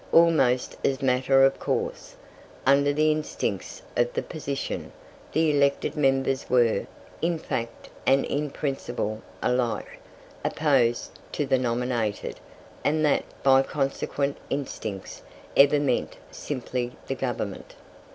Almost 0.11 0.77
as 0.83 1.03
matter 1.03 1.45
of 1.45 1.59
course, 1.59 2.15
under 2.65 2.91
the 2.91 3.11
instincts 3.11 3.83
of 3.95 4.11
the 4.13 4.23
position, 4.23 4.91
the 5.31 5.51
elected 5.55 5.95
members 5.95 6.49
were, 6.49 6.87
in 7.21 7.37
fact 7.37 7.87
and 8.03 8.25
in 8.25 8.49
principle 8.49 9.21
alike, 9.43 9.99
opposed 10.43 11.11
to 11.33 11.45
the 11.45 11.59
nominated; 11.59 12.39
and 12.83 13.05
that, 13.05 13.25
by 13.43 13.61
consequent 13.61 14.37
instincts, 14.49 15.21
ever 15.55 15.79
meant 15.79 16.17
simply 16.31 16.93
the 17.05 17.13
Government. 17.13 17.75